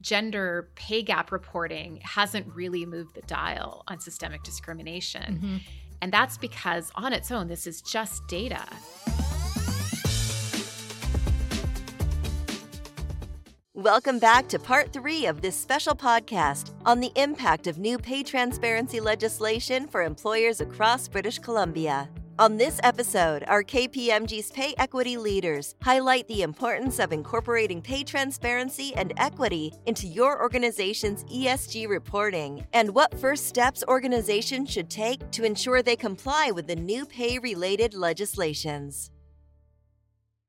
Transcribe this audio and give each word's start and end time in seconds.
gender 0.00 0.70
pay 0.74 1.02
gap 1.02 1.32
reporting 1.32 2.00
hasn't 2.02 2.46
really 2.54 2.86
moved 2.86 3.14
the 3.14 3.22
dial 3.22 3.82
on 3.88 4.00
systemic 4.00 4.42
discrimination. 4.42 5.34
Mm-hmm. 5.34 5.56
And 6.00 6.12
that's 6.12 6.38
because, 6.38 6.92
on 6.94 7.12
its 7.12 7.30
own, 7.32 7.48
this 7.48 7.66
is 7.66 7.82
just 7.82 8.26
data. 8.28 8.62
Welcome 13.74 14.18
back 14.18 14.48
to 14.48 14.58
part 14.58 14.92
three 14.92 15.26
of 15.26 15.40
this 15.40 15.56
special 15.56 15.94
podcast 15.94 16.72
on 16.84 16.98
the 16.98 17.12
impact 17.14 17.68
of 17.68 17.78
new 17.78 17.96
pay 17.96 18.24
transparency 18.24 18.98
legislation 18.98 19.86
for 19.86 20.02
employers 20.02 20.60
across 20.60 21.06
British 21.06 21.38
Columbia. 21.38 22.08
On 22.40 22.56
this 22.56 22.78
episode, 22.84 23.42
our 23.48 23.64
KPMG's 23.64 24.52
pay 24.52 24.72
equity 24.78 25.16
leaders 25.16 25.74
highlight 25.82 26.28
the 26.28 26.42
importance 26.42 27.00
of 27.00 27.12
incorporating 27.12 27.82
pay 27.82 28.04
transparency 28.04 28.94
and 28.94 29.12
equity 29.16 29.72
into 29.86 30.06
your 30.06 30.40
organization's 30.40 31.24
ESG 31.24 31.88
reporting 31.88 32.64
and 32.72 32.94
what 32.94 33.18
first 33.18 33.48
steps 33.48 33.82
organizations 33.88 34.70
should 34.70 34.88
take 34.88 35.28
to 35.32 35.42
ensure 35.42 35.82
they 35.82 35.96
comply 35.96 36.52
with 36.52 36.68
the 36.68 36.76
new 36.76 37.04
pay 37.06 37.40
related 37.40 37.92
legislations. 37.92 39.10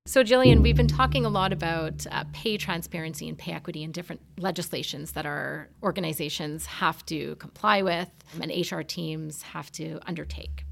So, 0.06 0.24
Jillian, 0.24 0.62
we've 0.62 0.78
been 0.78 0.88
talking 0.88 1.26
a 1.26 1.30
lot 1.30 1.52
about 1.52 2.06
uh, 2.12 2.24
pay 2.34 2.58
transparency 2.58 3.28
and 3.28 3.36
pay 3.36 3.54
equity 3.54 3.82
in 3.82 3.92
different 3.92 4.22
legislations 4.38 5.14
that 5.14 5.26
our 5.26 5.70
organizations 5.82 6.68
have 6.68 7.04
to 7.08 7.36
comply 7.38 7.82
with 7.82 8.10
and 8.40 8.52
HR 8.52 8.82
teams 8.82 9.42
have 9.42 9.72
to 9.72 10.00
undertake. 10.06 10.66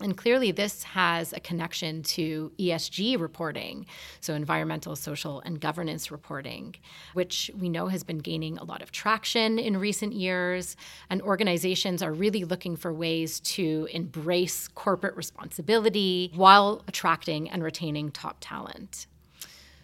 And 0.00 0.16
clearly, 0.16 0.52
this 0.52 0.82
has 0.84 1.34
a 1.34 1.40
connection 1.40 2.02
to 2.04 2.50
ESG 2.58 3.20
reporting, 3.20 3.84
so 4.20 4.32
environmental, 4.32 4.96
social, 4.96 5.40
and 5.40 5.60
governance 5.60 6.10
reporting, 6.10 6.76
which 7.12 7.50
we 7.54 7.68
know 7.68 7.88
has 7.88 8.02
been 8.02 8.18
gaining 8.18 8.56
a 8.56 8.64
lot 8.64 8.80
of 8.80 8.90
traction 8.90 9.58
in 9.58 9.76
recent 9.76 10.14
years. 10.14 10.76
And 11.10 11.20
organizations 11.20 12.02
are 12.02 12.12
really 12.12 12.44
looking 12.44 12.74
for 12.74 12.92
ways 12.92 13.38
to 13.40 13.86
embrace 13.92 14.66
corporate 14.66 15.14
responsibility 15.14 16.32
while 16.34 16.82
attracting 16.88 17.50
and 17.50 17.62
retaining 17.62 18.10
top 18.10 18.38
talent. 18.40 19.06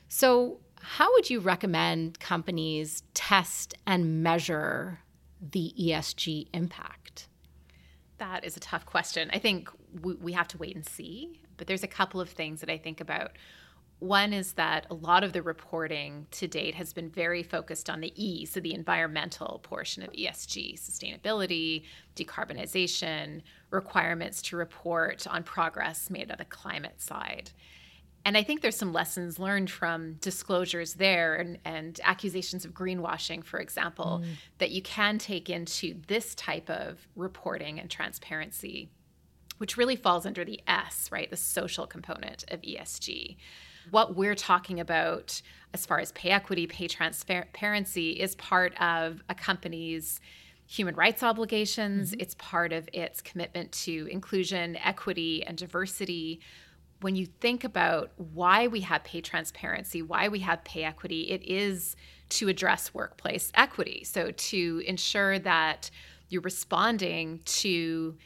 So, 0.09 0.61
how 0.81 1.13
would 1.13 1.29
you 1.29 1.41
recommend 1.41 2.19
companies 2.19 3.03
test 3.13 3.75
and 3.87 4.23
measure 4.23 5.01
the 5.41 5.75
ESG 5.79 6.49
impact? 6.55 7.29
That 8.19 8.45
is 8.45 8.57
a 8.57 8.61
tough 8.61 8.87
question. 8.87 9.31
I 9.33 9.39
think 9.39 9.69
we, 10.03 10.15
we 10.15 10.33
have 10.33 10.49
to 10.49 10.59
wait 10.59 10.75
and 10.75 10.87
see. 10.87 11.41
But 11.57 11.67
there's 11.67 11.83
a 11.83 11.89
couple 11.89 12.21
of 12.21 12.29
things 12.31 12.61
that 12.61 12.71
I 12.71 12.79
think 12.79 13.01
about. 13.01 13.33
One 14.01 14.33
is 14.33 14.53
that 14.53 14.87
a 14.91 14.95
lot 14.95 15.25
of 15.25 15.33
the 15.33 15.43
reporting 15.43 16.29
to 16.33 16.47
date 16.47 16.77
has 16.77 16.93
been 16.93 17.11
very 17.11 17.43
focused 17.43 17.91
on 17.91 18.01
the 18.01 18.13
E, 18.15 18.47
so 18.47 18.61
the 18.61 18.75
environmental 18.75 19.61
portion 19.65 20.05
of 20.05 20.13
ESG, 20.13 20.79
sustainability, 20.79 21.83
decarbonization, 22.15 23.43
requirements 23.71 24.41
to 24.43 24.57
report 24.57 25.27
on 25.27 25.43
progress 25.43 26.11
made 26.11 26.31
on 26.31 26.39
the 26.39 26.45
climate 26.45 27.03
side. 27.03 27.51
And 28.25 28.37
I 28.37 28.43
think 28.43 28.61
there's 28.61 28.77
some 28.77 28.93
lessons 28.93 29.39
learned 29.39 29.71
from 29.71 30.15
disclosures 30.15 30.95
there 30.95 31.37
and, 31.37 31.59
and 31.65 31.99
accusations 32.05 32.65
of 32.65 32.73
greenwashing, 32.73 33.43
for 33.43 33.59
example, 33.59 34.23
mm. 34.23 34.29
that 34.59 34.71
you 34.71 34.83
can 34.83 35.19
take 35.19 35.49
into 35.49 35.97
this 36.07 36.35
type 36.35 36.69
of 36.69 37.09
reporting 37.17 37.81
and 37.81 37.91
transparency 37.91 38.91
which 39.59 39.77
really 39.77 39.97
falls 39.97 40.25
under 40.25 40.45
the 40.45 40.61
S, 40.67 41.09
right? 41.13 41.31
The 41.31 41.37
social 41.37 41.87
component 41.87 42.45
of 42.49 42.63
ESG. 42.63 43.37
What 43.91 44.17
we're 44.17 44.35
talking 44.35 44.81
about 44.81 45.41
as 45.75 45.85
far 45.85 45.99
as 45.99 46.13
pay 46.13 46.31
equity, 46.31 46.67
pay 46.67 46.89
transparency 46.89 48.13
is 48.13 48.35
part 48.37 48.81
of 48.81 49.23
a 49.29 49.35
company's 49.35 50.21
human 50.67 50.95
rights 50.95 51.23
obligations, 51.23 52.11
mm-hmm. 52.11 52.21
it's 52.21 52.35
part 52.37 52.73
of 52.73 52.89
its 52.93 53.21
commitment 53.21 53.73
to 53.73 54.07
inclusion, 54.11 54.77
equity, 54.77 55.43
and 55.45 55.57
diversity. 55.57 56.41
When 57.01 57.17
you 57.17 57.27
think 57.27 57.65
about 57.65 58.11
why 58.17 58.67
we 58.67 58.81
have 58.81 59.05
pay 59.05 59.21
transparency, 59.21 60.03
why 60.03 60.29
we 60.29 60.41
have 60.41 60.63
pay 60.65 60.85
equity, 60.85 61.23
it 61.31 61.43
is 61.43 61.97
to 62.31 62.49
address 62.49 62.93
workplace 62.93 63.51
equity. 63.55 64.05
So, 64.05 64.31
to 64.31 64.83
ensure 64.87 65.39
that 65.39 65.91
you're 66.29 66.43
responding 66.43 67.41
to 67.45 68.17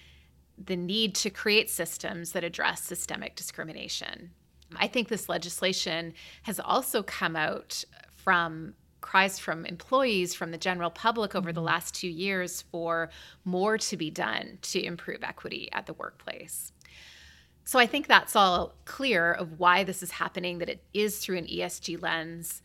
the 0.63 0.77
need 0.77 1.15
to 1.17 1.31
create 1.31 1.71
systems 1.71 2.33
that 2.33 2.45
address 2.45 2.83
systemic 2.83 3.37
discrimination. 3.37 4.31
I 4.77 4.87
think 4.87 5.09
this 5.09 5.29
legislation 5.29 6.15
has 6.43 6.59
also 6.61 7.03
come 7.03 7.37
out 7.37 7.85
from 8.17 8.75
cries 9.01 9.39
from 9.39 9.67
employees, 9.67 10.33
from 10.33 10.53
the 10.53 10.59
general 10.59 10.91
public 10.91 11.35
over 11.35 11.53
the 11.53 11.61
mm-hmm. 11.61 11.67
last 11.67 11.95
two 11.95 12.09
years 12.09 12.63
for 12.63 13.11
more 13.45 13.77
to 13.77 13.97
be 13.97 14.11
done 14.11 14.59
to 14.63 14.83
improve 14.83 15.23
equity 15.23 15.69
at 15.73 15.87
the 15.87 15.93
workplace. 15.93 16.73
So 17.65 17.79
I 17.79 17.87
think 17.87 18.07
that's 18.07 18.35
all 18.35 18.75
clear 18.85 19.33
of 19.33 19.59
why 19.59 19.85
this 19.85 20.03
is 20.03 20.13
happening, 20.13 20.59
that 20.59 20.69
it 20.69 20.83
is 20.95 21.19
through 21.19 21.39
an 21.39 21.47
ESG 21.47 22.01
lens. 22.01 22.63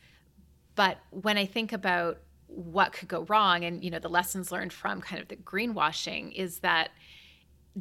But 0.76 1.00
when 1.10 1.38
I 1.38 1.46
think 1.46 1.74
about 1.74 2.20
what 2.48 2.94
could 2.94 3.10
go 3.10 3.24
wrong 3.24 3.66
and 3.66 3.84
you 3.84 3.92
know 3.92 4.00
the 4.00 4.08
lessons 4.08 4.52
learned 4.52 4.72
from 4.72 5.02
kind 5.02 5.22
of 5.22 5.28
the 5.28 5.36
greenwashing 5.36 6.34
is 6.34 6.60
that 6.60 6.92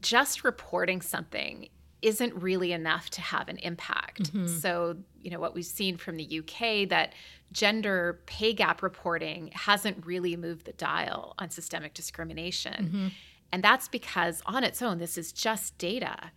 just 0.00 0.44
reporting 0.44 1.00
something 1.00 1.68
isn't 2.02 2.34
really 2.34 2.72
enough 2.72 3.10
to 3.10 3.20
have 3.20 3.48
an 3.48 3.56
impact. 3.58 4.32
Mm-hmm. 4.32 4.46
So, 4.46 4.96
you 5.20 5.30
know, 5.30 5.40
what 5.40 5.54
we've 5.54 5.64
seen 5.64 5.96
from 5.96 6.16
the 6.16 6.38
UK 6.38 6.88
that 6.88 7.14
gender 7.52 8.20
pay 8.26 8.52
gap 8.52 8.82
reporting 8.82 9.50
hasn't 9.54 10.04
really 10.04 10.36
moved 10.36 10.66
the 10.66 10.72
dial 10.72 11.34
on 11.38 11.50
systemic 11.50 11.94
discrimination. 11.94 12.84
Mm-hmm. 12.86 13.08
And 13.52 13.62
that's 13.62 13.88
because 13.88 14.42
on 14.46 14.62
its 14.62 14.82
own 14.82 14.98
this 14.98 15.16
is 15.16 15.32
just 15.32 15.78
data. 15.78 16.30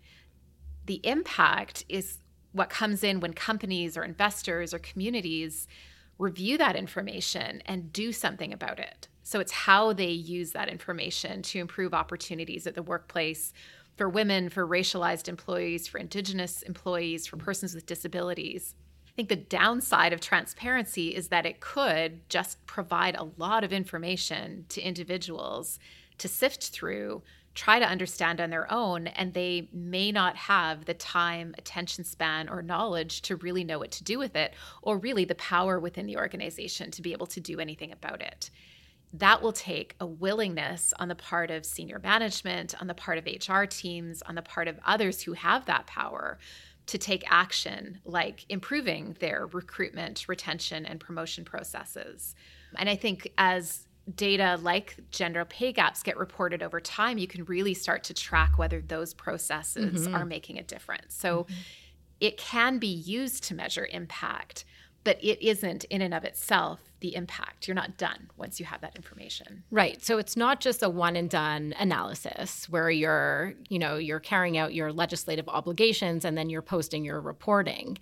The 0.86 1.02
impact 1.04 1.86
is 1.90 2.20
what 2.52 2.70
comes 2.70 3.04
in 3.04 3.20
when 3.20 3.34
companies 3.34 3.98
or 3.98 4.04
investors 4.04 4.74
or 4.74 4.80
communities 4.80 5.68
review 6.18 6.58
that 6.58 6.76
information 6.76 7.62
and 7.66 7.94
do 7.94 8.12
something 8.12 8.54
about 8.54 8.80
it. 8.80 9.08
So 9.30 9.40
it's 9.40 9.52
how 9.52 9.94
they 9.94 10.10
use 10.10 10.54
that 10.54 10.70
information 10.70 11.44
to 11.44 11.60
improve 11.60 11.94
opportunities 11.94 12.66
at 12.66 12.74
the 12.74 12.82
workplace 12.82 13.54
for 13.96 14.10
women, 14.10 14.50
for 14.50 14.68
racialized 14.68 15.28
employees, 15.28 15.88
for 15.88 16.00
Indigenous 16.00 16.64
employees, 16.64 17.28
for 17.28 17.38
persons 17.38 17.76
with 17.76 17.86
disabilities. 17.86 18.74
I 19.08 19.12
think 19.12 19.30
the 19.30 19.36
downside 19.36 20.14
of 20.14 20.20
transparency 20.20 21.10
is 21.16 21.28
that 21.28 21.46
it 21.46 21.60
could 21.60 22.28
just 22.28 22.66
provide 22.66 23.16
a 23.16 23.30
lot 23.38 23.64
of 23.64 23.72
information 23.72 24.66
to 24.70 24.82
individuals 24.82 25.78
to 26.18 26.28
sift 26.28 26.70
through, 26.70 27.22
try 27.54 27.78
to 27.78 27.86
understand 27.86 28.42
on 28.42 28.50
their 28.50 28.72
own, 28.74 29.06
and 29.06 29.36
they 29.36 29.70
may 29.72 30.12
not 30.12 30.38
have 30.38 30.86
the 30.86 30.96
time, 30.96 31.54
attention 31.60 32.04
span, 32.04 32.50
or 32.50 32.64
knowledge 32.64 33.22
to 33.22 33.36
really 33.36 33.64
know 33.64 33.78
what 33.78 33.92
to 33.92 34.04
do 34.04 34.18
with 34.18 34.36
it, 34.36 34.56
or 34.82 34.98
really 34.98 35.24
the 35.24 35.36
power 35.36 35.80
within 35.80 36.08
the 36.08 36.18
organization 36.18 36.90
to 36.90 37.04
be 37.04 37.12
able 37.12 37.28
to 37.28 37.40
do 37.40 37.60
anything 37.60 37.92
about 37.92 38.24
it 38.24 38.50
that 39.14 39.42
will 39.42 39.54
take 39.54 39.96
a 40.00 40.06
willingness 40.06 40.94
on 41.00 41.08
the 41.08 41.16
part 41.16 41.50
of 41.50 41.66
senior 41.66 42.00
management, 42.00 42.80
on 42.80 42.88
the 42.88 42.94
part 42.94 43.18
of 43.18 43.26
HR 43.26 43.64
teams, 43.64 44.22
on 44.24 44.36
the 44.36 44.42
part 44.42 44.68
of 44.68 44.80
others 44.86 45.22
who 45.22 45.34
have 45.34 45.66
that 45.66 45.88
power 45.88 46.38
to 46.86 46.98
take 46.98 47.24
action, 47.32 48.00
like 48.06 48.46
improving 48.50 49.16
their 49.20 49.48
recruitment, 49.48 50.28
retention, 50.28 50.86
and 50.86 51.00
promotion 51.00 51.46
processes. 51.46 52.36
And 52.76 52.90
I 52.90 52.96
think 52.96 53.32
as 53.38 53.88
data 54.16 54.60
like 54.62 54.96
gender 55.12 55.46
pay 55.46 55.72
gaps 55.72 56.02
get 56.02 56.18
reported 56.18 56.64
over 56.64 56.80
time, 56.80 57.18
you 57.18 57.28
can 57.28 57.46
really 57.46 57.74
start 57.74 58.04
to 58.06 58.14
track 58.14 58.58
whether 58.58 58.82
those 58.82 59.14
processes 59.14 60.08
mm-hmm. 60.08 60.16
are 60.16 60.26
making 60.26 60.58
a 60.58 60.64
difference. 60.64 61.14
So 61.14 61.44
mm-hmm. 61.44 61.54
it 62.20 62.38
can 62.38 62.80
be 62.80 62.88
used 62.88 63.44
to 63.46 63.56
measure 63.56 63.88
impact 63.92 64.66
but 65.04 65.18
it 65.24 65.46
isn't 65.46 65.84
in 65.86 66.02
and 66.02 66.14
of 66.14 66.24
itself 66.24 66.80
the 67.00 67.16
impact. 67.16 67.68
You're 67.68 67.76
not 67.76 67.98
done 67.98 68.30
once 68.38 68.60
you 68.60 68.66
have 68.66 68.82
that 68.82 68.96
information. 68.96 69.64
Right. 69.72 70.04
So 70.04 70.18
it's 70.18 70.36
not 70.36 70.60
just 70.60 70.84
a 70.84 70.90
one 70.90 71.16
and 71.16 71.30
done 71.30 71.74
analysis 71.80 72.68
where 72.70 72.90
you're, 72.90 73.54
you 73.70 73.80
know, 73.80 73.96
you're 73.96 74.20
carrying 74.20 74.58
out 74.58 74.74
your 74.74 74.92
legislative 74.92 75.48
obligations 75.48 76.26
and 76.26 76.38
then 76.38 76.50
you're 76.50 76.62
posting 76.62 77.06
your 77.06 77.22
reporting 77.22 77.98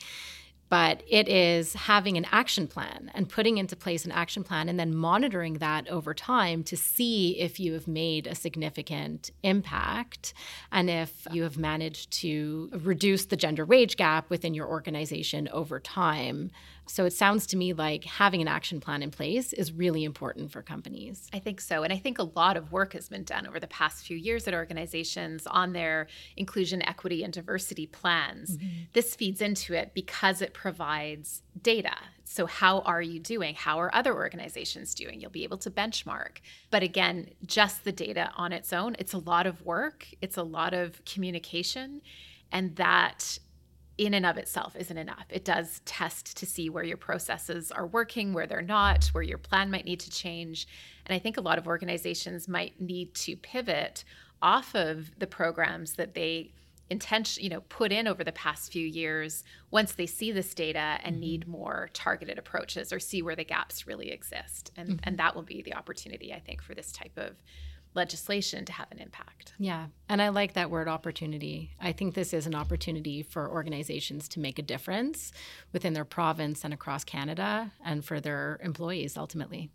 but 0.69 1.01
it 1.07 1.29
is 1.29 1.73
having 1.73 2.17
an 2.17 2.25
action 2.31 2.67
plan 2.67 3.09
and 3.13 3.29
putting 3.29 3.57
into 3.57 3.75
place 3.75 4.05
an 4.05 4.11
action 4.11 4.43
plan 4.43 4.67
and 4.67 4.79
then 4.79 4.95
monitoring 4.95 5.55
that 5.55 5.87
over 5.87 6.13
time 6.13 6.63
to 6.63 6.75
see 6.75 7.39
if 7.39 7.59
you 7.59 7.73
have 7.73 7.87
made 7.87 8.27
a 8.27 8.35
significant 8.35 9.31
impact 9.43 10.33
and 10.71 10.89
if 10.89 11.25
you 11.31 11.43
have 11.43 11.57
managed 11.57 12.11
to 12.11 12.69
reduce 12.83 13.25
the 13.25 13.37
gender 13.37 13.65
wage 13.65 13.95
gap 13.95 14.29
within 14.29 14.53
your 14.53 14.67
organization 14.67 15.47
over 15.51 15.79
time 15.79 16.51
So 16.87 17.05
it 17.05 17.13
sounds 17.13 17.45
to 17.47 17.57
me 17.57 17.73
like 17.73 18.03
having 18.05 18.41
an 18.41 18.47
action 18.47 18.79
plan 18.79 19.03
in 19.03 19.11
place 19.11 19.53
is 19.53 19.71
really 19.71 20.03
important 20.03 20.51
for 20.51 20.61
companies. 20.61 21.27
I 21.33 21.39
think 21.39 21.61
so. 21.61 21.83
And 21.83 21.91
I 21.91 21.97
think 21.97 22.19
a 22.19 22.23
lot 22.23 22.57
of 22.57 22.71
work 22.71 22.93
has 22.93 23.09
been 23.09 23.23
done 23.23 23.45
over 23.47 23.59
the 23.59 23.67
past 23.67 24.05
few 24.05 24.17
years 24.17 24.47
at 24.47 24.53
organizations 24.53 25.45
on 25.47 25.73
their 25.73 26.07
inclusion, 26.35 26.81
equity, 26.81 27.23
and 27.23 27.33
diversity 27.33 27.87
plans. 27.87 28.57
Mm-hmm. 28.57 28.67
This 28.93 29.15
feeds 29.15 29.41
into 29.41 29.73
it 29.73 29.91
because 29.93 30.41
it 30.41 30.53
provides 30.53 31.43
data. 31.61 31.95
So, 32.23 32.45
how 32.45 32.81
are 32.81 33.01
you 33.01 33.19
doing? 33.19 33.55
How 33.55 33.79
are 33.79 33.93
other 33.95 34.13
organizations 34.13 34.93
doing? 34.93 35.21
You'll 35.21 35.31
be 35.31 35.43
able 35.43 35.57
to 35.59 35.71
benchmark. 35.71 36.39
But 36.69 36.83
again, 36.83 37.29
just 37.45 37.83
the 37.83 37.91
data 37.91 38.31
on 38.35 38.51
its 38.51 38.73
own, 38.73 38.95
it's 38.99 39.13
a 39.13 39.17
lot 39.17 39.47
of 39.47 39.65
work, 39.65 40.07
it's 40.21 40.37
a 40.37 40.43
lot 40.43 40.73
of 40.73 41.03
communication. 41.05 42.01
And 42.51 42.75
that 42.75 43.39
in 43.97 44.13
and 44.13 44.25
of 44.25 44.37
itself 44.37 44.75
isn't 44.75 44.97
enough. 44.97 45.25
It 45.29 45.43
does 45.43 45.81
test 45.85 46.37
to 46.37 46.45
see 46.45 46.69
where 46.69 46.83
your 46.83 46.97
processes 46.97 47.71
are 47.71 47.87
working, 47.87 48.33
where 48.33 48.45
they're 48.45 48.61
not, 48.61 49.05
where 49.07 49.23
your 49.23 49.39
plan 49.39 49.71
might 49.71 49.85
need 49.85 49.99
to 50.01 50.11
change. 50.11 50.67
And 51.05 51.15
I 51.15 51.19
think 51.19 51.37
a 51.37 51.41
lot 51.41 51.57
of 51.57 51.67
organizations 51.67 52.47
might 52.47 52.79
need 52.79 53.13
to 53.15 53.35
pivot 53.35 54.03
off 54.41 54.75
of 54.75 55.11
the 55.17 55.27
programs 55.27 55.93
that 55.93 56.13
they 56.13 56.51
intention 56.89 57.43
you 57.43 57.49
know 57.49 57.61
put 57.61 57.91
in 57.91 58.07
over 58.07 58.23
the 58.23 58.31
past 58.31 58.71
few 58.71 58.85
years 58.85 59.43
once 59.71 59.93
they 59.93 60.05
see 60.05 60.31
this 60.31 60.53
data 60.53 60.99
and 61.03 61.15
mm-hmm. 61.15 61.21
need 61.21 61.47
more 61.47 61.89
targeted 61.93 62.39
approaches 62.39 62.93
or 62.93 62.99
see 62.99 63.21
where 63.21 63.35
the 63.35 63.43
gaps 63.43 63.85
really 63.85 64.09
exist 64.09 64.71
and 64.77 64.89
mm-hmm. 64.89 64.99
and 65.03 65.17
that 65.17 65.35
will 65.35 65.43
be 65.43 65.61
the 65.61 65.73
opportunity 65.73 66.33
i 66.33 66.39
think 66.39 66.61
for 66.61 66.73
this 66.73 66.93
type 66.93 67.17
of 67.17 67.35
legislation 67.97 68.63
to 68.63 68.71
have 68.71 68.87
an 68.91 68.99
impact. 68.99 69.53
Yeah. 69.57 69.87
And 70.07 70.21
I 70.21 70.29
like 70.29 70.53
that 70.53 70.69
word 70.69 70.87
opportunity. 70.87 71.71
I 71.81 71.91
think 71.91 72.13
this 72.13 72.31
is 72.31 72.47
an 72.47 72.55
opportunity 72.55 73.23
for 73.23 73.49
organizations 73.49 74.29
to 74.29 74.39
make 74.39 74.59
a 74.59 74.61
difference 74.61 75.33
within 75.73 75.93
their 75.93 76.05
province 76.05 76.63
and 76.63 76.73
across 76.73 77.03
Canada 77.03 77.71
and 77.83 78.05
for 78.05 78.21
their 78.21 78.59
employees 78.63 79.17
ultimately. 79.17 79.69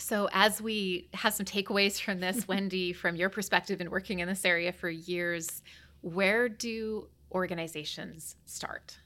So, 0.00 0.28
as 0.32 0.62
we 0.62 1.08
have 1.14 1.34
some 1.34 1.44
takeaways 1.44 2.00
from 2.00 2.20
this, 2.20 2.46
Wendy, 2.48 2.92
from 2.92 3.16
your 3.16 3.30
perspective 3.30 3.80
in 3.80 3.90
working 3.90 4.20
in 4.20 4.28
this 4.28 4.44
area 4.44 4.72
for 4.72 4.88
years, 4.88 5.62
where 6.02 6.48
do 6.48 7.08
organizations 7.32 8.36
start? 8.44 8.98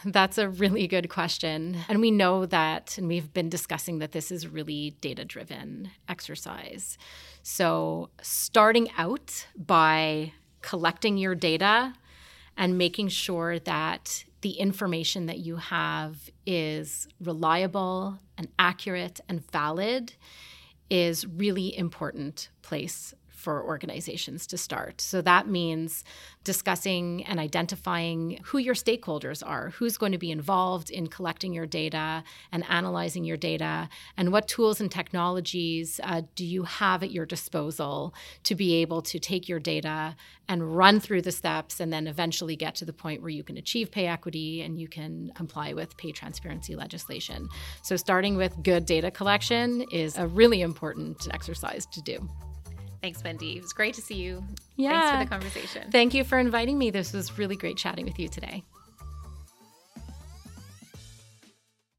That's 0.04 0.38
a 0.38 0.48
really 0.48 0.86
good 0.86 1.08
question. 1.08 1.76
And 1.88 2.00
we 2.00 2.10
know 2.10 2.46
that, 2.46 2.96
and 2.96 3.08
we've 3.08 3.32
been 3.32 3.48
discussing 3.48 3.98
that 3.98 4.12
this 4.12 4.30
is 4.30 4.46
really 4.46 4.96
data 5.00 5.24
driven 5.24 5.90
exercise. 6.08 6.96
So, 7.42 8.10
starting 8.22 8.88
out 8.96 9.46
by 9.56 10.32
collecting 10.62 11.16
your 11.16 11.34
data 11.34 11.94
and 12.56 12.76
making 12.76 13.08
sure 13.08 13.58
that 13.60 14.24
the 14.42 14.52
information 14.52 15.26
that 15.26 15.38
you 15.38 15.56
have 15.56 16.30
is 16.46 17.08
reliable 17.20 18.18
and 18.38 18.48
accurate 18.58 19.20
and 19.28 19.48
valid 19.50 20.14
is 20.88 21.26
really 21.26 21.76
important 21.76 22.48
place 22.62 23.14
for 23.40 23.64
organizations 23.64 24.46
to 24.48 24.58
start. 24.58 25.00
So 25.00 25.22
that 25.22 25.48
means 25.48 26.04
discussing 26.44 27.24
and 27.24 27.40
identifying 27.40 28.40
who 28.44 28.58
your 28.58 28.74
stakeholders 28.74 29.42
are, 29.44 29.70
who's 29.70 29.96
going 29.96 30.12
to 30.12 30.18
be 30.18 30.30
involved 30.30 30.90
in 30.90 31.06
collecting 31.06 31.52
your 31.52 31.66
data 31.66 32.22
and 32.52 32.64
analyzing 32.68 33.24
your 33.24 33.36
data, 33.36 33.88
and 34.16 34.32
what 34.32 34.46
tools 34.46 34.80
and 34.80 34.90
technologies 34.90 36.00
uh, 36.04 36.22
do 36.34 36.44
you 36.44 36.64
have 36.64 37.02
at 37.02 37.10
your 37.10 37.26
disposal 37.26 38.14
to 38.44 38.54
be 38.54 38.76
able 38.76 39.02
to 39.02 39.18
take 39.18 39.48
your 39.48 39.58
data 39.58 40.14
and 40.48 40.76
run 40.76 40.98
through 41.00 41.22
the 41.22 41.32
steps 41.32 41.80
and 41.80 41.92
then 41.92 42.06
eventually 42.06 42.56
get 42.56 42.74
to 42.74 42.84
the 42.84 42.92
point 42.92 43.22
where 43.22 43.30
you 43.30 43.44
can 43.44 43.56
achieve 43.56 43.90
pay 43.90 44.06
equity 44.06 44.62
and 44.62 44.80
you 44.80 44.88
can 44.88 45.30
comply 45.34 45.72
with 45.72 45.96
pay 45.96 46.12
transparency 46.12 46.74
legislation. 46.74 47.48
So, 47.82 47.96
starting 47.96 48.36
with 48.36 48.62
good 48.62 48.84
data 48.84 49.10
collection 49.10 49.82
is 49.92 50.18
a 50.18 50.26
really 50.26 50.60
important 50.60 51.28
exercise 51.32 51.86
to 51.86 52.02
do. 52.02 52.28
Thanks, 53.00 53.24
Wendy. 53.24 53.56
It 53.56 53.62
was 53.62 53.72
great 53.72 53.94
to 53.94 54.02
see 54.02 54.16
you. 54.16 54.44
Yeah. 54.76 54.90
Thanks 54.90 55.10
for 55.10 55.24
the 55.24 55.30
conversation. 55.30 55.90
Thank 55.90 56.14
you 56.14 56.24
for 56.24 56.38
inviting 56.38 56.78
me. 56.78 56.90
This 56.90 57.12
was 57.12 57.38
really 57.38 57.56
great 57.56 57.76
chatting 57.76 58.04
with 58.04 58.18
you 58.18 58.28
today. 58.28 58.62